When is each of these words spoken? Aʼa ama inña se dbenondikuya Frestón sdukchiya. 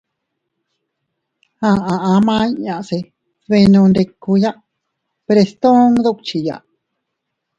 Aʼa 1.69 1.93
ama 2.13 2.35
inña 2.49 2.75
se 2.87 2.97
dbenondikuya 3.47 4.51
Frestón 5.25 5.89
sdukchiya. 5.99 6.55